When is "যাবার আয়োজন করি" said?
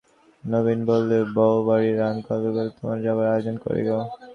3.01-3.81